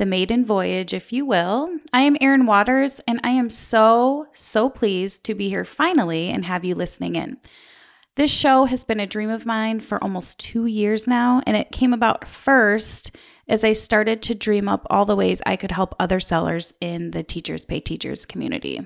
the 0.00 0.06
maiden 0.06 0.46
voyage, 0.46 0.94
if 0.94 1.12
you 1.12 1.26
will. 1.26 1.68
I 1.92 2.00
am 2.00 2.16
Erin 2.22 2.46
Waters, 2.46 3.02
and 3.06 3.20
I 3.22 3.32
am 3.32 3.50
so, 3.50 4.28
so 4.32 4.70
pleased 4.70 5.24
to 5.24 5.34
be 5.34 5.50
here 5.50 5.66
finally 5.66 6.30
and 6.30 6.46
have 6.46 6.64
you 6.64 6.74
listening 6.74 7.16
in. 7.16 7.36
This 8.16 8.32
show 8.32 8.64
has 8.64 8.82
been 8.82 8.98
a 8.98 9.06
dream 9.06 9.28
of 9.28 9.44
mine 9.44 9.78
for 9.80 10.02
almost 10.02 10.40
two 10.40 10.64
years 10.64 11.06
now, 11.06 11.42
and 11.46 11.54
it 11.54 11.70
came 11.70 11.92
about 11.92 12.26
first 12.26 13.14
as 13.46 13.62
I 13.62 13.74
started 13.74 14.22
to 14.22 14.34
dream 14.34 14.70
up 14.70 14.86
all 14.88 15.04
the 15.04 15.14
ways 15.14 15.42
I 15.44 15.56
could 15.56 15.70
help 15.70 15.94
other 16.00 16.18
sellers 16.18 16.72
in 16.80 17.10
the 17.10 17.22
Teachers 17.22 17.66
Pay 17.66 17.80
Teachers 17.80 18.24
community. 18.24 18.80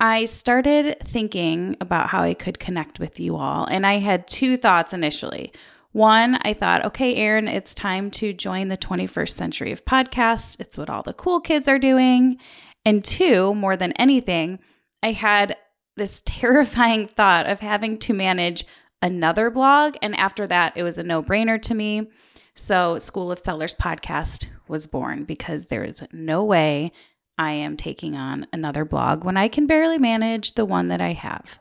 I 0.00 0.24
started 0.24 1.00
thinking 1.04 1.76
about 1.82 2.08
how 2.08 2.22
I 2.22 2.32
could 2.32 2.58
connect 2.58 2.98
with 2.98 3.20
you 3.20 3.36
all, 3.36 3.66
and 3.66 3.86
I 3.86 3.98
had 3.98 4.26
two 4.26 4.56
thoughts 4.56 4.94
initially. 4.94 5.52
One, 5.92 6.38
I 6.42 6.52
thought, 6.52 6.84
okay, 6.86 7.14
Erin, 7.16 7.48
it's 7.48 7.74
time 7.74 8.10
to 8.12 8.32
join 8.32 8.68
the 8.68 8.76
21st 8.76 9.30
century 9.30 9.72
of 9.72 9.84
podcasts. 9.84 10.60
It's 10.60 10.76
what 10.76 10.90
all 10.90 11.02
the 11.02 11.14
cool 11.14 11.40
kids 11.40 11.66
are 11.66 11.78
doing. 11.78 12.36
And 12.84 13.04
two, 13.04 13.54
more 13.54 13.76
than 13.76 13.92
anything, 13.92 14.58
I 15.02 15.12
had 15.12 15.56
this 15.96 16.22
terrifying 16.26 17.08
thought 17.08 17.46
of 17.46 17.60
having 17.60 17.98
to 17.98 18.12
manage 18.12 18.66
another 19.00 19.50
blog. 19.50 19.96
And 20.02 20.14
after 20.16 20.46
that, 20.46 20.74
it 20.76 20.82
was 20.82 20.98
a 20.98 21.02
no 21.02 21.22
brainer 21.22 21.60
to 21.62 21.74
me. 21.74 22.10
So, 22.54 22.98
School 22.98 23.30
of 23.30 23.38
Sellers 23.38 23.76
podcast 23.76 24.48
was 24.66 24.88
born 24.88 25.24
because 25.24 25.66
there 25.66 25.84
is 25.84 26.02
no 26.12 26.42
way 26.42 26.92
I 27.38 27.52
am 27.52 27.76
taking 27.76 28.16
on 28.16 28.48
another 28.52 28.84
blog 28.84 29.24
when 29.24 29.36
I 29.36 29.46
can 29.46 29.66
barely 29.66 29.98
manage 29.98 30.54
the 30.54 30.64
one 30.64 30.88
that 30.88 31.00
I 31.00 31.12
have. 31.12 31.60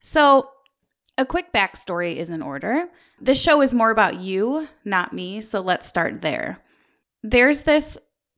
So, 0.00 0.50
a 1.16 1.24
quick 1.24 1.52
backstory 1.52 2.16
is 2.16 2.28
in 2.28 2.42
order. 2.42 2.88
This 3.22 3.40
show 3.40 3.62
is 3.62 3.72
more 3.72 3.92
about 3.92 4.20
you, 4.20 4.66
not 4.84 5.12
me, 5.12 5.40
so 5.40 5.60
let's 5.60 5.86
start 5.86 6.22
there. 6.22 6.58
There's 7.22 7.62
this 7.62 7.96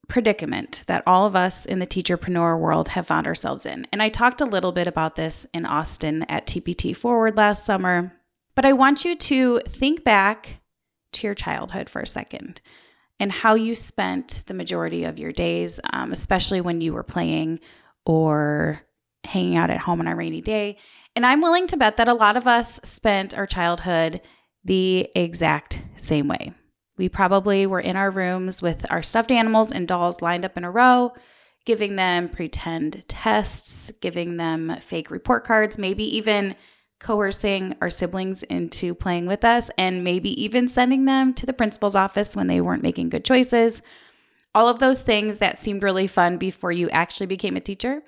predicament 0.08 0.84
that 0.88 1.02
all 1.06 1.27
of 1.27 1.34
us 1.34 1.64
in 1.64 1.78
the 1.78 1.86
teacherpreneur 1.86 2.60
world 2.60 2.88
have 2.88 3.06
found 3.06 3.27
ourselves 3.27 3.64
in. 3.64 3.86
And 3.92 4.02
I 4.02 4.10
talked 4.10 4.42
a 4.42 4.46
little 4.46 4.72
bit 4.72 4.86
about 4.86 5.16
this 5.16 5.46
in 5.55 5.64
Austin 5.64 6.24
at 6.24 6.46
TPT 6.46 6.94
Forward 6.94 7.34
last 7.34 7.64
summer. 7.64 8.12
But 8.55 8.66
I 8.66 8.74
want 8.74 9.06
you 9.06 9.16
to 9.16 9.60
think 9.66 10.05
back 10.05 10.60
to 11.12 11.27
your 11.27 11.34
childhood 11.34 11.88
for 11.88 12.02
a 12.02 12.06
second 12.06 12.60
and 13.18 13.32
how 13.32 13.55
you 13.55 13.74
spent 13.74 14.42
the 14.48 14.55
majority 14.55 15.05
of 15.05 15.18
your 15.18 15.32
days, 15.32 15.80
um, 15.94 16.12
especially 16.12 16.60
when 16.60 16.82
you 16.82 16.92
were 16.92 17.02
playing 17.02 17.58
or 18.05 18.82
hanging 19.24 19.56
out 19.56 19.70
at 19.70 19.78
home 19.78 20.00
on 20.00 20.08
a 20.08 20.14
rainy 20.14 20.42
day. 20.42 20.77
And 21.16 21.24
I'm 21.24 21.40
willing 21.40 21.68
to 21.68 21.78
bet 21.78 21.96
that 21.96 22.08
a 22.08 22.12
lot 22.12 22.36
of 22.36 22.46
us 22.46 22.80
spent 22.84 23.32
our 23.32 23.46
childhood 23.46 24.20
the 24.65 25.11
exact 25.15 25.81
same 25.97 26.29
way. 26.29 26.53
We 26.97 27.09
probably 27.09 27.67
were 27.67 27.81
in 27.81 27.97
our 27.97 28.11
rooms 28.11 28.62
with 28.62 28.91
our 28.91 29.03
stuffed 29.03 29.33
animals 29.33 29.73
and 29.73 29.89
dolls 29.89 30.23
lined 30.23 30.45
up 30.45 30.57
in 30.57 30.65
a 30.65 30.70
row, 30.70 31.12
giving 31.67 31.97
them 31.97 32.29
pretend 32.29 33.05
tests, 33.09 33.92
giving 34.01 34.37
them 34.37 34.77
fake 34.80 35.11
report 35.11 35.45
cards, 35.45 35.79
maybe 35.79 36.17
even 36.17 36.55
coercing 37.01 37.74
our 37.80 37.91
siblings 37.91 38.42
into 38.45 38.95
playing 38.95 39.27
with 39.27 39.45
us, 39.45 39.70
and 39.77 40.05
maybe 40.05 40.42
even 40.42 40.69
sending 40.69 41.05
them 41.05 41.35
to 41.35 41.47
the 41.47 41.53
principal's 41.53 41.97
office 41.97 42.36
when 42.36 42.47
they 42.47 42.61
weren't 42.61 42.83
making 42.83 43.08
good 43.08 43.24
choices. 43.24 43.83
All 44.55 44.69
of 44.69 44.79
those 44.79 45.03
things 45.03 45.39
that 45.39 45.58
seemed 45.58 45.83
really 45.83 46.07
fun 46.07 46.39
before 46.39 46.70
you 46.70 46.89
actually 46.91 47.27
became 47.27 47.57
a 47.57 47.61
teacher. 47.61 48.03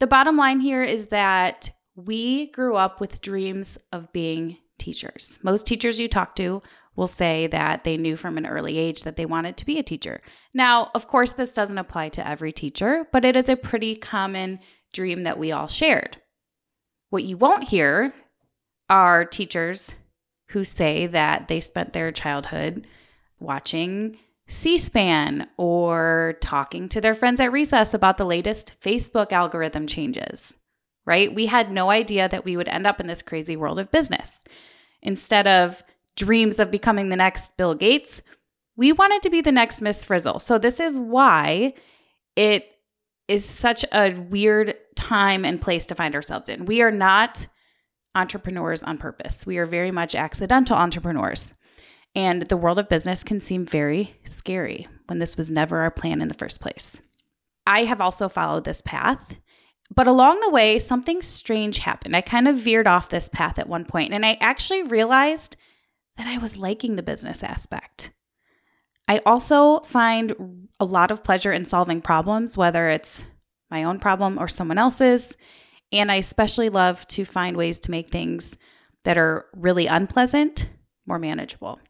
The 0.00 0.08
bottom 0.08 0.36
line 0.36 0.60
here 0.60 0.82
is 0.82 1.06
that 1.08 1.70
we 1.94 2.50
grew 2.50 2.76
up 2.76 3.00
with 3.00 3.20
dreams 3.20 3.78
of 3.92 4.12
being 4.12 4.58
teachers. 4.78 5.38
Most 5.42 5.66
teachers 5.66 5.98
you 5.98 6.08
talk 6.08 6.34
to 6.36 6.62
will 6.96 7.08
say 7.08 7.46
that 7.46 7.84
they 7.84 7.96
knew 7.96 8.16
from 8.16 8.36
an 8.36 8.46
early 8.46 8.76
age 8.76 9.02
that 9.02 9.16
they 9.16 9.26
wanted 9.26 9.56
to 9.56 9.66
be 9.66 9.78
a 9.78 9.82
teacher. 9.82 10.20
Now, 10.52 10.90
of 10.94 11.06
course, 11.06 11.32
this 11.32 11.52
doesn't 11.52 11.78
apply 11.78 12.08
to 12.10 12.26
every 12.26 12.52
teacher, 12.52 13.06
but 13.12 13.24
it 13.24 13.36
is 13.36 13.48
a 13.48 13.56
pretty 13.56 13.94
common 13.94 14.58
dream 14.92 15.22
that 15.22 15.38
we 15.38 15.52
all 15.52 15.68
shared. 15.68 16.16
What 17.10 17.24
you 17.24 17.36
won't 17.36 17.68
hear 17.68 18.12
are 18.90 19.24
teachers 19.24 19.94
who 20.48 20.64
say 20.64 21.06
that 21.06 21.48
they 21.48 21.60
spent 21.60 21.92
their 21.92 22.10
childhood 22.10 22.86
watching 23.38 24.18
C 24.48 24.78
SPAN 24.78 25.46
or 25.58 26.36
talking 26.40 26.88
to 26.88 27.00
their 27.00 27.14
friends 27.14 27.38
at 27.38 27.52
recess 27.52 27.92
about 27.92 28.16
the 28.16 28.24
latest 28.24 28.72
Facebook 28.82 29.30
algorithm 29.30 29.86
changes, 29.86 30.54
right? 31.08 31.34
We 31.34 31.46
had 31.46 31.72
no 31.72 31.88
idea 31.90 32.28
that 32.28 32.44
we 32.44 32.54
would 32.58 32.68
end 32.68 32.86
up 32.86 33.00
in 33.00 33.06
this 33.06 33.22
crazy 33.22 33.56
world 33.56 33.78
of 33.78 33.90
business. 33.90 34.44
Instead 35.00 35.46
of 35.46 35.82
dreams 36.16 36.58
of 36.58 36.70
becoming 36.70 37.08
the 37.08 37.16
next 37.16 37.56
Bill 37.56 37.74
Gates, 37.74 38.20
we 38.76 38.92
wanted 38.92 39.22
to 39.22 39.30
be 39.30 39.40
the 39.40 39.50
next 39.50 39.80
Miss 39.80 40.04
Frizzle. 40.04 40.38
So, 40.38 40.58
this 40.58 40.78
is 40.78 40.98
why 40.98 41.72
it 42.36 42.70
is 43.26 43.42
such 43.46 43.86
a 43.90 44.12
weird 44.12 44.74
time 44.96 45.46
and 45.46 45.62
place 45.62 45.86
to 45.86 45.94
find 45.94 46.14
ourselves 46.14 46.50
in. 46.50 46.66
We 46.66 46.82
are 46.82 46.92
not 46.92 47.46
entrepreneurs 48.14 48.82
on 48.82 48.98
purpose, 48.98 49.46
we 49.46 49.56
are 49.56 49.66
very 49.66 49.90
much 49.90 50.14
accidental 50.14 50.76
entrepreneurs. 50.76 51.54
And 52.14 52.42
the 52.42 52.56
world 52.56 52.78
of 52.78 52.88
business 52.88 53.24
can 53.24 53.40
seem 53.40 53.64
very 53.64 54.14
scary 54.24 54.88
when 55.06 55.20
this 55.20 55.38
was 55.38 55.50
never 55.50 55.78
our 55.78 55.90
plan 55.90 56.20
in 56.20 56.28
the 56.28 56.34
first 56.34 56.60
place. 56.60 57.00
I 57.66 57.84
have 57.84 58.00
also 58.02 58.28
followed 58.28 58.64
this 58.64 58.82
path 58.82 59.36
but 59.94 60.06
along 60.06 60.40
the 60.40 60.50
way, 60.50 60.78
something 60.78 61.22
strange 61.22 61.78
happened. 61.78 62.14
I 62.14 62.20
kind 62.20 62.46
of 62.46 62.56
veered 62.56 62.86
off 62.86 63.08
this 63.08 63.28
path 63.28 63.58
at 63.58 63.68
one 63.68 63.84
point, 63.84 64.12
and 64.12 64.24
I 64.24 64.36
actually 64.40 64.82
realized 64.82 65.56
that 66.16 66.26
I 66.26 66.38
was 66.38 66.56
liking 66.56 66.96
the 66.96 67.02
business 67.02 67.42
aspect. 67.42 68.12
I 69.06 69.20
also 69.24 69.80
find 69.80 70.66
a 70.78 70.84
lot 70.84 71.10
of 71.10 71.24
pleasure 71.24 71.52
in 71.52 71.64
solving 71.64 72.02
problems, 72.02 72.58
whether 72.58 72.88
it's 72.88 73.24
my 73.70 73.84
own 73.84 73.98
problem 73.98 74.38
or 74.38 74.48
someone 74.48 74.78
else's. 74.78 75.36
And 75.90 76.12
I 76.12 76.16
especially 76.16 76.68
love 76.68 77.06
to 77.08 77.24
find 77.24 77.56
ways 77.56 77.80
to 77.80 77.90
make 77.90 78.10
things 78.10 78.56
that 79.04 79.16
are 79.16 79.46
really 79.56 79.86
unpleasant 79.86 80.68
more 81.06 81.18
manageable. 81.18 81.80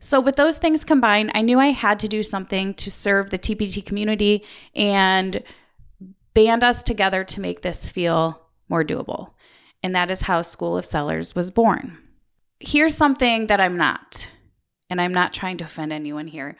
So, 0.00 0.20
with 0.20 0.36
those 0.36 0.58
things 0.58 0.84
combined, 0.84 1.32
I 1.34 1.42
knew 1.42 1.58
I 1.58 1.68
had 1.68 1.98
to 2.00 2.08
do 2.08 2.22
something 2.22 2.74
to 2.74 2.90
serve 2.90 3.30
the 3.30 3.38
TPT 3.38 3.84
community 3.84 4.44
and 4.74 5.42
band 6.38 6.62
us 6.62 6.84
together 6.84 7.24
to 7.24 7.40
make 7.40 7.62
this 7.62 7.90
feel 7.90 8.40
more 8.68 8.84
doable. 8.84 9.32
And 9.82 9.96
that 9.96 10.08
is 10.08 10.22
how 10.22 10.42
School 10.42 10.78
of 10.78 10.84
Sellers 10.84 11.34
was 11.34 11.50
born. 11.50 11.98
Here's 12.60 12.94
something 12.94 13.48
that 13.48 13.60
I'm 13.60 13.76
not, 13.76 14.30
and 14.88 15.00
I'm 15.00 15.10
not 15.10 15.32
trying 15.32 15.56
to 15.56 15.64
offend 15.64 15.92
anyone 15.92 16.28
here. 16.28 16.56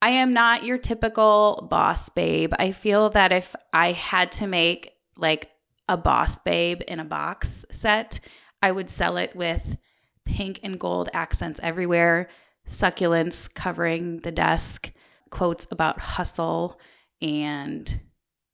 I 0.00 0.10
am 0.10 0.32
not 0.32 0.64
your 0.64 0.76
typical 0.76 1.68
boss 1.70 2.08
babe. 2.08 2.52
I 2.58 2.72
feel 2.72 3.10
that 3.10 3.30
if 3.30 3.54
I 3.72 3.92
had 3.92 4.32
to 4.32 4.48
make 4.48 4.90
like 5.16 5.50
a 5.88 5.96
boss 5.96 6.38
babe 6.38 6.82
in 6.88 6.98
a 6.98 7.04
box 7.04 7.64
set, 7.70 8.18
I 8.60 8.72
would 8.72 8.90
sell 8.90 9.18
it 9.18 9.36
with 9.36 9.78
pink 10.24 10.58
and 10.64 10.80
gold 10.80 11.08
accents 11.12 11.60
everywhere, 11.62 12.28
succulents 12.68 13.54
covering 13.54 14.18
the 14.18 14.32
desk, 14.32 14.90
quotes 15.30 15.68
about 15.70 16.00
hustle 16.00 16.80
and 17.20 18.00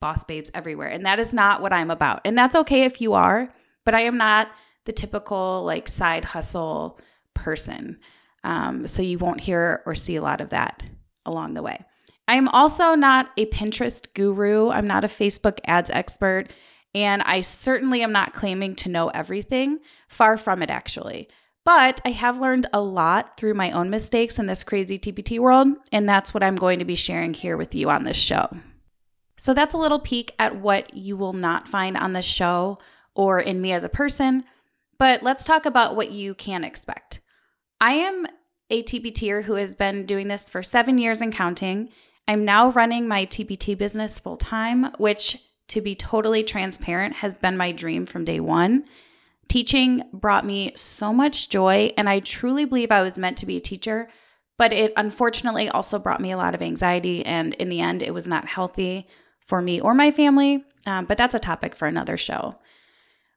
boss 0.01 0.25
babes 0.25 0.51
everywhere. 0.55 0.89
And 0.89 1.05
that 1.07 1.21
is 1.21 1.35
not 1.35 1.63
what 1.63 1.73
I'm 1.73 1.91
about. 1.91 2.21
And 2.25 2.37
that's 2.37 2.57
okay 2.57 2.85
if 2.85 3.01
you 3.01 3.15
are, 3.15 3.49
but 3.85 3.95
I 3.95 4.03
am 4.03 4.17
not 4.17 4.49
the 4.85 4.93
typical 4.93 5.65
like 5.65 5.89
side 5.89 6.25
hustle 6.25 7.01
person. 7.35 7.99
Um, 8.45 8.87
so 8.87 9.03
you 9.03 9.19
won't 9.19 9.41
hear 9.41 9.83
or 9.87 9.95
see 9.95 10.17
a 10.17 10.23
lot 10.23 10.41
of 10.41 10.51
that 10.51 10.83
along 11.27 11.55
the 11.55 11.63
way. 11.63 11.85
I 12.27 12.35
am 12.35 12.49
also 12.49 12.95
not 12.95 13.31
a 13.37 13.47
Pinterest 13.47 14.13
guru. 14.15 14.69
I'm 14.69 14.87
not 14.87 15.05
a 15.05 15.09
Facebook 15.09 15.59
ads 15.65 15.91
expert. 15.91 16.49
And 16.95 17.23
I 17.23 17.41
certainly 17.41 18.03
am 18.03 18.13
not 18.13 18.35
claiming 18.35 18.75
to 18.77 18.89
know 18.89 19.09
everything. 19.09 19.79
Far 20.09 20.37
from 20.37 20.63
it, 20.63 20.71
actually. 20.71 21.29
But 21.65 22.01
I 22.05 22.11
have 22.11 22.41
learned 22.41 22.67
a 22.73 22.81
lot 22.81 23.37
through 23.37 23.55
my 23.55 23.73
own 23.73 23.91
mistakes 23.91 24.39
in 24.39 24.47
this 24.47 24.65
crazy 24.65 24.99
TPT 24.99 25.39
world. 25.39 25.69
And 25.93 26.09
that's 26.09 26.33
what 26.33 26.43
I'm 26.43 26.57
going 26.57 26.79
to 26.79 26.85
be 26.85 26.95
sharing 26.95 27.35
here 27.35 27.57
with 27.57 27.75
you 27.75 27.91
on 27.91 28.05
this 28.05 28.17
show. 28.17 28.49
So 29.39 29.55
that's 29.55 29.73
a 29.73 29.79
little 29.79 30.01
peek 30.01 30.35
at 30.39 30.57
what 30.57 30.95
you 30.95 31.17
will 31.17 31.33
not 31.33 31.69
find 31.69 31.97
on 31.97 32.13
the 32.13 32.23
show 32.23 32.79
or 33.15 33.41
in 33.41 33.61
me 33.61 33.73
as 33.73 33.85
a 33.85 33.89
person. 33.89 34.45
But 34.99 35.23
let's 35.23 35.45
talk 35.45 35.65
about 35.65 35.95
what 35.95 36.11
you 36.11 36.35
can 36.35 36.65
expect. 36.65 37.21
I 37.81 37.93
am 37.93 38.27
a 38.69 38.83
TPTer 38.83 39.45
who 39.45 39.55
has 39.55 39.77
been 39.77 40.07
doing 40.07 40.27
this 40.27 40.51
for 40.51 40.63
seven 40.63 40.99
years 40.99 41.21
and 41.21 41.33
counting. 41.33 41.89
I'm 42.27 42.45
now 42.45 42.71
running 42.71 43.07
my 43.07 43.27
TPT 43.27 43.79
business 43.79 44.19
full 44.19 44.37
time, 44.37 44.93
which, 44.99 45.39
to 45.69 45.81
be 45.81 45.95
totally 45.95 46.43
transparent, 46.43 47.15
has 47.15 47.35
been 47.35 47.57
my 47.57 47.71
dream 47.71 48.07
from 48.07 48.25
day 48.25 48.41
one. 48.41 48.85
Teaching 49.49 50.03
brought 50.13 50.45
me 50.45 50.73
so 50.75 51.13
much 51.13 51.49
joy, 51.49 51.93
and 51.97 52.09
I 52.09 52.19
truly 52.21 52.65
believe 52.65 52.91
I 52.91 53.03
was 53.03 53.19
meant 53.19 53.39
to 53.39 53.47
be 53.47 53.57
a 53.57 53.61
teacher, 53.61 54.09
but 54.59 54.73
it 54.73 54.93
unfortunately 54.97 55.69
also 55.69 55.99
brought 55.99 56.21
me 56.21 56.33
a 56.33 56.37
lot 56.37 56.55
of 56.55 56.61
anxiety, 56.61 57.25
and 57.25 57.55
in 57.55 57.69
the 57.69 57.81
end, 57.81 58.03
it 58.03 58.13
was 58.13 58.29
not 58.29 58.47
healthy 58.47 59.07
for 59.49 59.61
me 59.61 59.81
or 59.81 59.95
my 59.95 60.11
family. 60.13 60.65
Um, 60.87 61.07
but 61.07 61.19
that's 61.19 61.35
a 61.35 61.41
topic 61.41 61.75
for 61.75 61.89
another 61.89 62.17
show. 62.17 62.55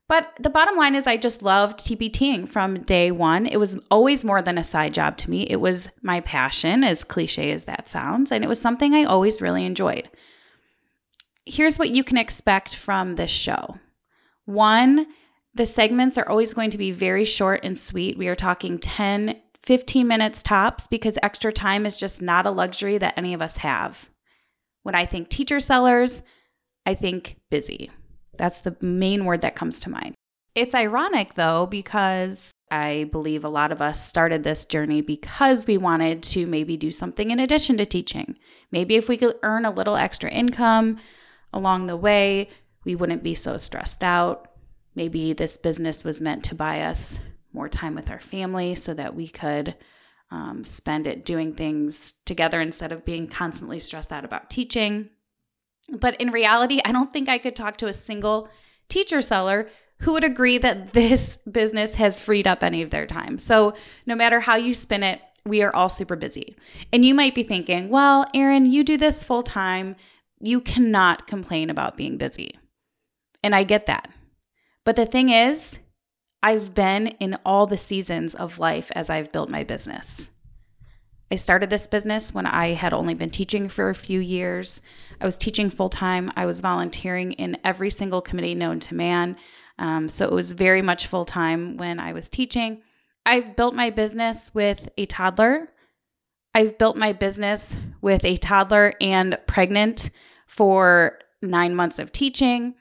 But 0.08 0.34
the 0.40 0.50
bottom 0.50 0.76
line 0.76 0.94
is, 0.94 1.08
I 1.08 1.16
just 1.16 1.42
loved 1.42 1.80
TPTing 1.80 2.50
from 2.50 2.82
day 2.82 3.12
one. 3.12 3.46
It 3.46 3.58
was 3.58 3.80
always 3.90 4.26
more 4.26 4.42
than 4.42 4.58
a 4.58 4.64
side 4.64 4.94
job 4.94 5.16
to 5.18 5.30
me. 5.30 5.44
It 5.44 5.62
was 5.62 5.90
my 6.02 6.20
passion, 6.20 6.84
as 6.84 7.06
cliche 7.06 7.52
as 7.52 7.64
that 7.64 7.88
sounds, 7.88 8.30
and 8.30 8.44
it 8.44 8.48
was 8.48 8.60
something 8.60 8.94
I 8.94 9.06
always 9.06 9.42
really 9.42 9.66
enjoyed. 9.66 10.10
Here's 11.46 11.80
what 11.80 11.92
you 11.92 12.04
can 12.04 12.18
expect 12.18 12.76
from 12.76 13.16
this 13.16 13.32
show 13.32 13.80
one, 14.44 15.08
the 15.54 15.66
segments 15.66 16.18
are 16.18 16.28
always 16.28 16.54
going 16.54 16.72
to 16.72 16.78
be 16.78 16.92
very 16.92 17.24
short 17.24 17.62
and 17.64 17.80
sweet. 17.80 18.18
We 18.18 18.28
are 18.28 18.36
talking 18.36 18.80
10, 18.80 19.40
15 19.64 20.08
minutes 20.08 20.44
tops 20.44 20.88
because 20.88 21.18
extra 21.24 21.54
time 21.54 21.86
is 21.86 21.96
just 21.96 22.22
not 22.22 22.46
a 22.46 22.52
luxury 22.52 22.98
that 22.98 23.14
any 23.18 23.34
of 23.34 23.42
us 23.42 23.58
have. 23.58 24.10
When 24.84 24.96
I 24.96 25.06
think 25.06 25.30
teacher 25.30 25.60
sellers, 25.60 26.22
I 26.86 26.96
think 26.96 27.38
busy. 27.50 27.92
That's 28.38 28.62
the 28.62 28.76
main 28.82 29.26
word 29.26 29.42
that 29.42 29.56
comes 29.56 29.82
to 29.82 29.90
mind. 29.90 30.16
It's 30.56 30.76
ironic 30.76 31.36
though, 31.36 31.66
because 31.66 32.52
I 32.72 33.10
believe 33.12 33.44
a 33.44 33.50
lot 33.50 33.72
of 33.72 33.82
us 33.82 34.06
started 34.06 34.44
this 34.44 34.66
journey 34.66 35.02
because 35.02 35.68
we 35.68 35.78
wanted 35.78 36.24
to 36.24 36.48
maybe 36.48 36.78
do 36.78 36.90
something 36.90 37.32
in 37.32 37.40
addition 37.40 37.78
to 37.78 37.86
teaching. 37.86 38.36
Maybe 38.72 38.96
if 38.96 39.10
we 39.10 39.18
could 39.18 39.36
earn 39.44 39.66
a 39.66 39.72
little 39.72 39.98
extra 39.98 40.32
income 40.32 41.00
along 41.54 41.88
the 41.88 41.98
way, 41.98 42.50
we 42.86 42.96
wouldn't 42.96 43.24
be 43.24 43.36
so 43.36 43.58
stressed 43.58 44.04
out. 44.04 44.48
Maybe 44.96 45.34
this 45.34 45.58
business 45.58 46.04
was 46.04 46.22
meant 46.22 46.44
to 46.46 46.56
buy 46.56 46.82
us 46.82 47.20
more 47.54 47.70
time 47.70 47.96
with 47.96 48.10
our 48.10 48.20
family 48.20 48.76
so 48.76 48.94
that 48.94 49.16
we 49.16 49.28
could 49.28 49.76
um, 50.32 50.64
spend 50.64 51.08
it 51.08 51.26
doing 51.26 51.54
things 51.54 52.14
together 52.26 52.62
instead 52.62 52.92
of 52.92 53.06
being 53.06 53.28
constantly 53.28 53.80
stressed 53.80 54.12
out 54.12 54.26
about 54.26 54.50
teaching. 54.50 55.10
But 55.90 56.20
in 56.22 56.32
reality, 56.32 56.80
I 56.86 56.92
don't 56.92 57.12
think 57.12 57.28
I 57.28 57.38
could 57.38 57.56
talk 57.56 57.78
to 57.78 57.88
a 57.88 57.94
single 57.94 58.50
teacher 58.88 59.22
seller 59.22 59.70
who 60.00 60.14
would 60.14 60.24
agree 60.24 60.58
that 60.58 60.94
this 60.94 61.38
business 61.40 61.96
has 61.96 62.20
freed 62.20 62.48
up 62.48 62.64
any 62.64 62.82
of 62.82 62.90
their 62.90 63.06
time. 63.06 63.38
So, 63.38 63.74
no 64.06 64.16
matter 64.16 64.40
how 64.40 64.56
you 64.56 64.74
spin 64.74 65.04
it, 65.04 65.22
we 65.46 65.62
are 65.62 65.76
all 65.76 65.90
super 65.90 66.16
busy. 66.16 66.56
And 66.92 67.04
you 67.04 67.14
might 67.14 67.36
be 67.36 67.44
thinking, 67.44 67.90
well, 67.90 68.26
Erin, 68.34 68.66
you 68.66 68.84
do 68.84 68.98
this 68.98 69.24
full 69.24 69.44
time. 69.44 69.96
You 70.40 70.62
cannot 70.62 71.28
complain 71.28 71.70
about 71.70 71.98
being 71.98 72.18
busy. 72.18 72.58
And 73.44 73.54
I 73.56 73.64
get 73.64 73.88
that. 73.88 74.10
But 74.86 74.96
the 74.96 75.06
thing 75.06 75.30
is, 75.30 75.78
I've 76.44 76.74
been 76.74 77.08
in 77.08 77.38
all 77.46 77.68
the 77.68 77.78
seasons 77.78 78.34
of 78.34 78.60
life 78.60 78.92
as 78.96 79.10
I've 79.10 79.32
built 79.32 79.50
my 79.50 79.64
business. 79.64 80.32
I 81.32 81.36
started 81.36 81.70
this 81.70 81.88
business 81.88 82.34
when 82.34 82.46
I 82.46 82.74
had 82.74 82.94
only 82.94 83.14
been 83.14 83.30
teaching 83.30 83.70
for 83.70 83.90
a 83.90 83.96
few 83.96 84.20
years. 84.20 84.82
I 85.22 85.26
was 85.26 85.38
teaching 85.38 85.70
full 85.70 85.88
time. 85.88 86.32
I 86.36 86.46
was 86.46 86.60
volunteering 86.60 87.34
in 87.34 87.58
every 87.64 87.90
single 87.90 88.22
committee 88.22 88.56
known 88.56 88.80
to 88.82 88.96
man. 88.96 89.38
Um, 89.80 90.10
so 90.10 90.26
it 90.26 90.34
was 90.34 90.52
very 90.52 90.82
much 90.82 91.08
full 91.08 91.24
time 91.24 91.78
when 91.78 92.00
I 92.00 92.12
was 92.12 92.28
teaching. 92.28 92.82
I've 93.26 93.56
built 93.56 93.76
my 93.76 93.92
business 93.92 94.54
with 94.54 94.90
a 94.98 95.06
toddler. 95.06 95.70
I've 96.54 96.78
built 96.78 96.98
my 96.98 97.14
business 97.14 97.78
with 98.02 98.26
a 98.26 98.36
toddler 98.36 98.94
and 99.00 99.38
pregnant 99.48 100.10
for 100.48 101.20
nine 101.42 101.76
months 101.76 101.98
of 101.98 102.12
teaching. 102.12 102.76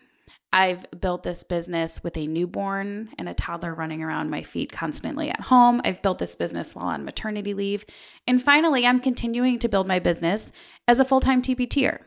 I've 0.53 0.85
built 1.01 1.23
this 1.23 1.45
business 1.45 2.03
with 2.03 2.17
a 2.17 2.27
newborn 2.27 3.11
and 3.19 3.29
a 3.29 3.35
toddler 3.35 3.73
running 3.73 4.03
around 4.03 4.31
my 4.31 4.43
feet 4.43 4.73
constantly 4.73 5.31
at 5.31 5.41
home. 5.41 5.81
I've 5.85 6.03
built 6.03 6.19
this 6.19 6.35
business 6.35 6.75
while 6.75 6.87
on 6.87 7.05
maternity 7.05 7.55
leave. 7.55 7.85
And 8.27 8.43
finally, 8.43 8.85
I'm 8.85 9.01
continuing 9.01 9.61
to 9.61 9.69
build 9.69 9.87
my 9.87 10.01
business 10.01 10.51
as 10.89 10.99
a 10.99 11.05
full 11.05 11.21
time 11.21 11.41
TPTer. 11.41 12.01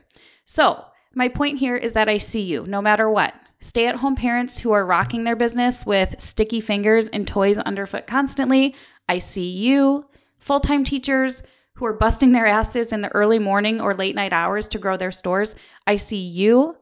So, 0.44 0.84
my 1.14 1.28
point 1.28 1.58
here 1.58 1.76
is 1.76 1.94
that 1.94 2.08
I 2.08 2.18
see 2.18 2.42
you 2.42 2.66
no 2.66 2.82
matter 2.82 3.08
what. 3.08 3.34
Stay 3.60 3.86
at 3.86 3.96
home 3.96 4.16
parents 4.16 4.58
who 4.58 4.72
are 4.72 4.84
rocking 4.84 5.24
their 5.24 5.36
business 5.36 5.86
with 5.86 6.20
sticky 6.20 6.60
fingers 6.60 7.08
and 7.08 7.26
toys 7.26 7.56
underfoot 7.56 8.06
constantly. 8.06 8.74
I 9.08 9.20
see 9.20 9.48
you. 9.48 10.04
Full 10.38 10.60
time 10.60 10.84
teachers 10.84 11.42
who 11.76 11.86
are 11.86 11.94
busting 11.94 12.32
their 12.32 12.46
asses 12.46 12.92
in 12.92 13.00
the 13.00 13.14
early 13.14 13.38
morning 13.38 13.80
or 13.80 13.94
late 13.94 14.14
night 14.14 14.34
hours 14.34 14.68
to 14.68 14.78
grow 14.78 14.98
their 14.98 15.10
stores. 15.10 15.54
I 15.86 15.96
see 15.96 16.18
you 16.18 16.76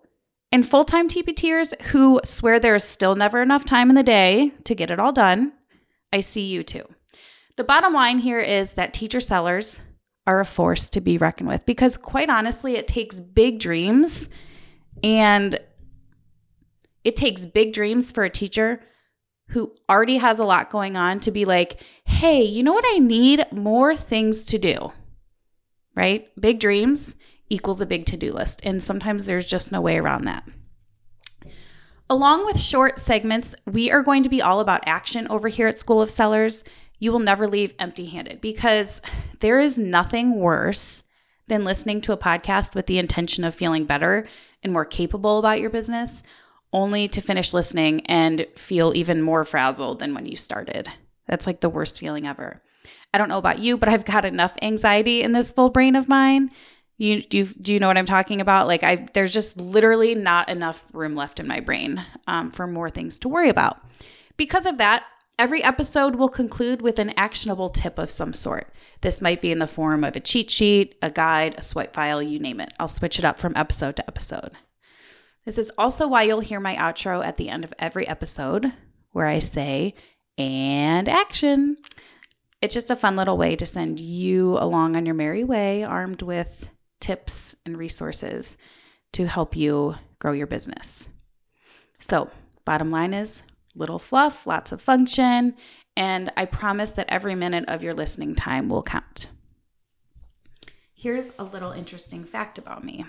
and 0.53 0.69
full 0.69 0.85
time 0.85 1.09
TPTers 1.09 1.81
who 1.83 2.21
swear 2.25 2.61
there 2.61 2.75
is 2.75 2.85
still 2.85 3.17
never 3.17 3.43
enough 3.43 3.65
time 3.65 3.89
in 3.89 3.97
the 3.97 4.03
day 4.03 4.53
to 4.65 4.75
get 4.75 4.91
it 4.91 5.01
all 5.01 5.13
done, 5.13 5.53
I 6.13 6.21
see 6.21 6.43
you 6.43 6.63
too. 6.63 6.85
The 7.57 7.65
bottom 7.65 7.93
line 7.93 8.19
here 8.19 8.39
is 8.39 8.75
that 8.75 8.95
teacher 8.95 9.21
sellers 9.21 9.81
are 10.27 10.41
a 10.41 10.45
force 10.45 10.91
to 10.91 11.01
be 11.01 11.19
reckoned 11.19 11.49
with 11.49 11.67
because, 11.67 11.97
quite 11.97 12.31
honestly, 12.31 12.77
it 12.77 12.87
takes 12.87 13.19
big 13.19 13.59
dreams 13.59 14.29
and 15.03 15.59
it 17.03 17.17
takes 17.17 17.47
big 17.47 17.73
dreams 17.73 18.13
for 18.13 18.23
a 18.23 18.31
teacher 18.31 18.81
who 19.49 19.75
already 19.89 20.19
has 20.19 20.39
a 20.39 20.45
lot 20.45 20.71
going 20.71 20.97
on 20.97 21.21
to 21.21 21.31
be 21.31 21.45
like, 21.45 21.81
hey, 22.05 22.43
you 22.43 22.63
know 22.63 22.73
what 22.73 22.85
I 22.87 22.99
need? 22.99 23.45
More 23.53 23.97
things 23.97 24.45
to 24.47 24.59
do, 24.59 24.93
right? 25.97 26.29
Big 26.41 26.61
dreams 26.61 27.17
equals 27.53 27.83
a 27.83 27.87
big 27.87 28.07
to 28.07 28.17
do 28.17 28.33
list. 28.33 28.61
And 28.65 28.83
sometimes 28.83 29.27
there's 29.27 29.47
just 29.47 29.71
no 29.71 29.81
way 29.81 29.99
around 29.99 30.25
that. 30.25 30.45
Along 32.09 32.45
with 32.45 32.59
short 32.59 32.99
segments, 32.99 33.55
we 33.67 33.91
are 33.91 34.03
going 34.03 34.23
to 34.23 34.29
be 34.29 34.43
all 34.43 34.61
about 34.61 34.83
action 34.87 35.29
over 35.29 35.49
here 35.49 35.69
at 35.69 35.79
School 35.79 36.03
of 36.03 36.11
Sellers. 36.11 36.65
You 36.99 37.13
will 37.13 37.19
never 37.19 37.47
leave 37.47 37.75
empty 37.79 38.07
handed 38.07 38.41
because 38.41 39.03
there 39.41 39.61
is 39.61 39.79
nothing 39.79 40.39
worse 40.39 41.05
than 41.49 41.65
listening 41.65 42.01
to 42.03 42.13
a 42.13 42.19
podcast 42.19 42.75
with 42.75 42.87
the 42.87 42.99
intention 42.99 43.45
of 43.45 43.55
feeling 43.55 43.85
better 43.85 44.27
and 44.63 44.73
more 44.73 44.85
capable 44.85 45.39
about 45.39 45.61
your 45.61 45.71
business, 45.71 46.23
only 46.73 47.09
to 47.09 47.21
finish 47.21 47.53
listening 47.53 48.07
and 48.07 48.47
feel 48.57 48.93
even 48.95 49.21
more 49.21 49.45
frazzled 49.45 49.99
than 49.99 50.15
when 50.15 50.27
you 50.27 50.37
started. 50.37 50.89
That's 51.27 51.47
like 51.47 51.61
the 51.61 51.69
worst 51.69 51.99
feeling 51.99 52.27
ever. 52.27 52.63
I 53.13 53.19
don't 53.19 53.29
know 53.29 53.39
about 53.39 53.59
you, 53.59 53.77
but 53.77 53.89
I've 53.89 54.05
got 54.05 54.25
enough 54.25 54.55
anxiety 54.63 55.23
in 55.23 55.33
this 55.33 55.53
full 55.53 55.71
brain 55.71 55.97
of 55.97 56.09
mine 56.09 56.51
you 57.03 57.23
do 57.23 57.39
you, 57.39 57.45
do 57.47 57.73
you 57.73 57.81
know 57.81 57.89
what 57.89 57.99
I'm 57.99 58.07
talking 58.07 58.41
about? 58.41 58.67
Like 58.67 58.83
I 58.83 59.09
there's 59.13 59.33
just 59.33 59.57
literally 59.57 60.15
not 60.15 60.49
enough 60.49 60.85
room 60.93 61.15
left 61.15 61.41
in 61.41 61.47
my 61.47 61.61
brain 61.61 62.05
um, 62.27 62.51
for 62.51 62.67
more 62.67 62.91
things 62.91 63.19
to 63.21 63.29
worry 63.29 63.49
about. 63.49 63.79
Because 64.37 64.67
of 64.67 64.79
that, 64.79 65.05
every 65.39 65.63
episode 65.63 66.17
will 66.17 66.29
conclude 66.29 66.81
with 66.81 66.99
an 66.99 67.11
actionable 67.17 67.71
tip 67.71 67.99
of 67.99 68.11
some 68.11 68.33
sort. 68.33 68.73
This 69.01 69.21
might 69.21 69.43
be 69.43 69.51
in 69.51 69.59
the 69.59 69.67
form 69.67 70.05
of 70.05 70.15
a 70.15 70.21
cheat 70.21 70.51
sheet, 70.51 70.97
a 71.03 71.11
guide, 71.11 71.57
a 71.59 71.63
swipe 71.63 71.93
file, 71.93 72.23
you 72.23 72.39
name 72.39 72.61
it. 72.61 72.73
I'll 72.79 72.89
switch 72.89 73.19
it 73.19 73.25
up 73.25 73.39
from 73.39 73.53
episode 73.57 73.97
to 73.97 74.07
episode. 74.07 74.53
This 75.45 75.59
is 75.59 75.73
also 75.77 76.07
why 76.07 76.23
you'll 76.23 76.41
hear 76.41 76.61
my 76.61 76.77
outro 76.77 77.25
at 77.25 77.37
the 77.37 77.49
end 77.49 77.65
of 77.65 77.75
every 77.79 78.07
episode 78.07 78.73
where 79.11 79.27
I 79.27 79.41
say, 79.41 79.95
and 80.39 81.09
action. 81.09 81.77
It's 82.63 82.75
just 82.75 82.91
a 82.91 82.97
fun 82.97 83.17
little 83.17 83.37
way 83.37 83.57
to 83.57 83.67
send 83.67 83.99
you 83.99 84.57
along 84.59 84.97
on 84.97 85.05
your 85.05 85.17
merry 85.17 85.43
way, 85.43 85.83
armed 85.83 86.23
with 86.23 86.69
tips 87.03 87.57
and 87.67 87.77
resources 87.77 88.57
to 89.13 89.27
help 89.27 89.55
you 89.57 89.97
grow 90.21 90.33
your 90.33 90.47
business. 90.47 91.09
So, 91.99 92.31
bottom 92.65 92.91
line 92.91 93.13
is 93.13 93.43
little 93.75 93.99
fluff, 93.99 94.47
lots 94.47 94.73
of 94.73 94.81
function, 94.81 95.55
and 95.97 96.33
I 96.37 96.45
promise 96.47 96.93
that 96.93 97.11
every 97.11 97.35
minute 97.35 97.65
of 97.69 97.83
your 97.83 97.93
listening 97.93 98.35
time 98.35 98.69
will 98.69 98.83
count. 98.83 99.29
Here's 100.95 101.33
a 101.39 101.45
little 101.45 101.73
interesting 101.73 102.25
fact 102.25 102.57
about 102.57 102.85
me 102.85 103.05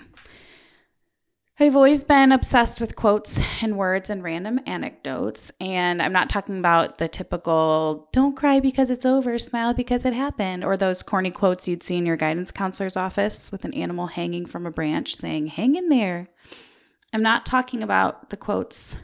I've 1.60 1.76
always 1.76 2.02
been 2.02 2.32
obsessed 2.32 2.80
with 2.80 2.96
quotes 2.96 3.40
and 3.62 3.78
words 3.78 4.10
and 4.10 4.24
random 4.24 4.58
anecdotes. 4.66 5.52
And 5.60 6.02
I'm 6.02 6.12
not 6.12 6.28
talking 6.28 6.58
about 6.58 6.98
the 6.98 7.06
typical 7.06 8.08
don't 8.12 8.36
cry 8.36 8.58
because 8.58 8.90
it's 8.90 9.06
over, 9.06 9.38
smile 9.38 9.72
because 9.72 10.04
it 10.04 10.14
happened, 10.14 10.64
or 10.64 10.76
those 10.76 11.04
corny 11.04 11.30
quotes 11.30 11.68
you'd 11.68 11.84
see 11.84 11.96
in 11.96 12.06
your 12.06 12.16
guidance 12.16 12.50
counselor's 12.50 12.96
office 12.96 13.52
with 13.52 13.64
an 13.64 13.72
animal 13.72 14.08
hanging 14.08 14.46
from 14.46 14.66
a 14.66 14.72
branch 14.72 15.14
saying, 15.14 15.46
hang 15.46 15.76
in 15.76 15.90
there. 15.90 16.28
I'm 17.12 17.22
not 17.22 17.46
talking 17.46 17.84
about 17.84 18.30
the 18.30 18.36
quotes 18.36 18.96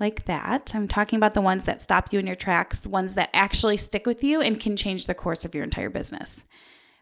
like 0.00 0.24
that. 0.24 0.72
I'm 0.74 0.88
talking 0.88 1.18
about 1.18 1.34
the 1.34 1.40
ones 1.40 1.66
that 1.66 1.80
stop 1.80 2.12
you 2.12 2.18
in 2.18 2.26
your 2.26 2.34
tracks, 2.34 2.84
ones 2.84 3.14
that 3.14 3.30
actually 3.32 3.76
stick 3.76 4.06
with 4.06 4.24
you 4.24 4.40
and 4.40 4.58
can 4.58 4.76
change 4.76 5.06
the 5.06 5.14
course 5.14 5.44
of 5.44 5.54
your 5.54 5.62
entire 5.62 5.90
business. 5.90 6.44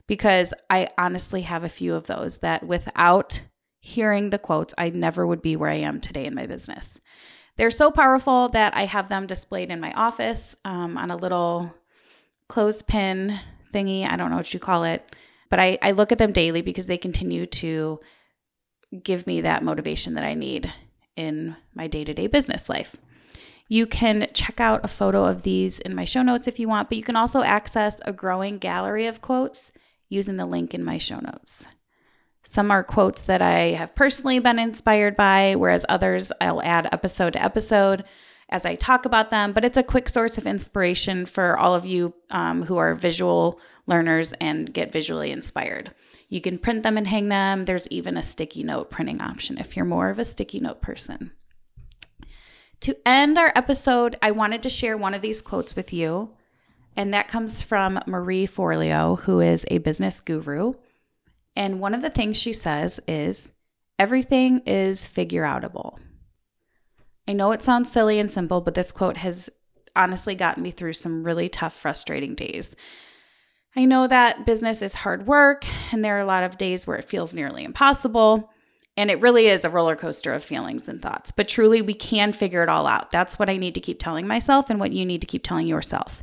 Because 0.07 0.53
I 0.69 0.91
honestly 0.99 1.43
have 1.43 1.65
a 1.65 1.71
few 1.71 1.95
of 1.95 2.07
those 2.07 2.39
that 2.39 2.67
without 2.67 3.41
hearing 3.81 4.31
the 4.31 4.39
quotes, 4.39 4.75
I 4.77 4.91
never 4.91 5.27
would 5.27 5.43
be 5.43 5.57
where 5.57 5.71
I 5.71 5.77
am 5.77 6.01
today 6.01 6.25
in 6.25 6.35
my 6.35 6.47
business. 6.47 7.01
They're 7.57 7.71
so 7.71 7.91
powerful 7.91 8.49
that 8.51 8.77
I 8.77 8.85
have 8.85 9.09
them 9.09 9.27
displayed 9.27 9.71
in 9.71 9.81
my 9.81 9.93
office 9.93 10.57
um, 10.65 10.97
on 10.97 11.11
a 11.11 11.17
little 11.17 11.75
clothespin 12.49 13.39
thingy. 13.73 14.09
I 14.09 14.17
don't 14.17 14.31
know 14.31 14.37
what 14.37 14.55
you 14.55 14.61
call 14.61 14.85
it. 14.85 15.15
But 15.51 15.61
I, 15.61 15.79
I 15.83 15.93
look 15.93 16.13
at 16.13 16.19
them 16.19 16.33
daily 16.33 16.63
because 16.63 16.87
they 16.87 16.99
continue 16.99 17.47
to 17.47 18.01
give 19.03 19.27
me 19.27 19.41
that 19.41 19.63
motivation 19.63 20.15
that 20.15 20.25
I 20.25 20.35
need 20.35 20.73
in 21.17 21.57
my 21.75 21.87
day 21.89 22.05
to 22.05 22.15
day 22.15 22.27
business 22.27 22.69
life. 22.69 22.97
You 23.69 23.87
can 23.87 24.29
check 24.33 24.61
out 24.61 24.85
a 24.85 24.89
photo 24.89 25.25
of 25.25 25.43
these 25.43 25.79
in 25.79 25.95
my 25.95 26.05
show 26.05 26.23
notes 26.23 26.47
if 26.47 26.59
you 26.59 26.69
want, 26.69 26.89
but 26.89 26.97
you 26.97 27.05
can 27.05 27.17
also 27.17 27.43
access 27.43 28.01
a 28.05 28.13
growing 28.13 28.59
gallery 28.59 29.07
of 29.07 29.21
quotes 29.21 29.73
using 30.09 30.37
the 30.37 30.47
link 30.47 30.73
in 30.73 30.83
my 30.83 30.97
show 30.97 31.21
notes. 31.21 31.67
Some 32.43 32.71
are 32.71 32.85
quotes 32.85 33.23
that 33.25 33.43
I 33.43 33.73
have 33.73 33.95
personally 33.95 34.39
been 34.39 34.59
inspired 34.59 35.17
by, 35.17 35.55
whereas 35.57 35.85
others 35.89 36.33
I'll 36.41 36.63
add 36.63 36.89
episode 36.93 37.35
to 37.35 37.43
episode 37.43 38.05
as 38.49 38.65
I 38.65 38.75
talk 38.75 39.05
about 39.05 39.31
them. 39.31 39.53
But 39.53 39.65
it's 39.65 39.77
a 39.77 39.83
quick 39.83 40.09
source 40.09 40.39
of 40.39 40.47
inspiration 40.47 41.27
for 41.27 41.59
all 41.59 41.75
of 41.75 41.85
you 41.85 42.15
um, 42.31 42.63
who 42.63 42.77
are 42.79 42.95
visual 42.95 43.61
learners 43.87 44.33
and 44.35 44.73
get 44.73 44.93
visually 44.93 45.31
inspired. 45.31 45.93
You 46.29 46.41
can 46.41 46.59
print 46.59 46.83
them 46.83 46.97
and 46.97 47.07
hang 47.07 47.29
them. 47.29 47.65
There's 47.65 47.89
even 47.89 48.17
a 48.17 48.23
sticky 48.23 48.63
note 48.63 48.91
printing 48.91 49.21
option 49.21 49.59
if 49.59 49.77
you're 49.77 49.85
more 49.85 50.11
of 50.11 50.19
a 50.19 50.25
sticky 50.25 50.61
note 50.61 50.81
person. 50.81 51.33
To 52.81 52.97
end 53.07 53.39
our 53.39 53.53
episode, 53.57 54.17
I 54.23 54.31
wanted 54.31 54.63
to 54.63 54.69
share 54.69 54.97
one 54.97 55.13
of 55.13 55.21
these 55.21 55.43
quotes 55.43 55.75
with 55.75 55.93
you, 55.93 56.31
and 56.97 57.13
that 57.13 57.27
comes 57.27 57.61
from 57.61 57.99
Marie 58.07 58.47
Forleo, 58.47 59.19
who 59.21 59.41
is 59.41 59.65
a 59.69 59.79
business 59.79 60.21
guru. 60.21 60.75
And 61.59 61.81
one 61.81 61.93
of 61.93 62.03
the 62.03 62.09
things 62.09 62.37
she 62.37 62.53
says 62.53 63.01
is 63.09 63.51
everything 63.99 64.61
is 64.61 65.05
figure 65.05 65.43
outable. 65.43 65.99
I 67.27 67.33
know 67.33 67.51
it 67.51 67.65
sounds 67.65 67.91
silly 67.91 68.21
and 68.21 68.31
simple, 68.31 68.61
but 68.61 68.75
this 68.75 68.93
quote 68.93 69.17
has 69.17 69.51
honestly 69.97 70.37
gotten 70.37 70.63
me 70.63 70.71
through 70.71 70.93
some 70.93 71.25
really 71.25 71.49
tough, 71.49 71.75
frustrating 71.75 72.37
days. 72.37 72.77
I 73.75 73.87
know 73.87 74.07
that 74.07 74.47
business 74.47 74.83
is 74.83 74.95
hard 74.95 75.27
work, 75.27 75.65
and 75.93 76.05
there 76.05 76.17
are 76.17 76.21
a 76.21 76.27
lot 76.27 76.45
of 76.45 76.59
days 76.59 76.87
where 76.87 76.97
it 76.97 77.09
feels 77.09 77.35
nearly 77.35 77.65
impossible. 77.65 78.51
And 78.97 79.11
it 79.11 79.21
really 79.21 79.49
is 79.49 79.65
a 79.65 79.71
roller 79.71 79.97
coaster 79.97 80.33
of 80.33 80.45
feelings 80.45 80.87
and 80.87 81.03
thoughts. 81.03 81.33
But 81.33 81.49
truly, 81.49 81.83
we 81.83 81.95
can 81.95 82.33
figure 82.33 82.63
it 82.63 82.69
all 82.69 82.87
out. 82.87 83.11
That's 83.11 83.37
what 83.37 83.51
I 83.51 83.57
need 83.57 83.75
to 83.75 83.81
keep 83.81 83.99
telling 83.99 84.29
myself 84.29 84.71
and 84.71 84.79
what 84.79 84.93
you 84.93 85.05
need 85.05 85.23
to 85.23 85.27
keep 85.27 85.43
telling 85.43 85.67
yourself. 85.67 86.23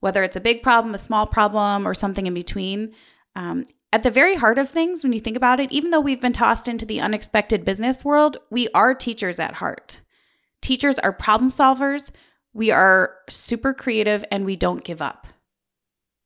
Whether 0.00 0.24
it's 0.24 0.36
a 0.36 0.40
big 0.40 0.62
problem, 0.62 0.94
a 0.94 0.98
small 0.98 1.26
problem, 1.26 1.86
or 1.86 1.92
something 1.92 2.26
in 2.26 2.32
between, 2.32 2.94
um, 3.36 3.66
at 3.92 4.02
the 4.02 4.10
very 4.10 4.36
heart 4.36 4.58
of 4.58 4.70
things, 4.70 5.02
when 5.02 5.12
you 5.12 5.20
think 5.20 5.36
about 5.36 5.58
it, 5.58 5.72
even 5.72 5.90
though 5.90 6.00
we've 6.00 6.20
been 6.20 6.32
tossed 6.32 6.68
into 6.68 6.86
the 6.86 7.00
unexpected 7.00 7.64
business 7.64 8.04
world, 8.04 8.38
we 8.50 8.68
are 8.74 8.94
teachers 8.94 9.40
at 9.40 9.54
heart. 9.54 10.00
Teachers 10.62 10.98
are 10.98 11.12
problem 11.12 11.50
solvers, 11.50 12.10
we 12.52 12.70
are 12.70 13.16
super 13.28 13.74
creative, 13.74 14.24
and 14.30 14.44
we 14.44 14.56
don't 14.56 14.84
give 14.84 15.02
up. 15.02 15.26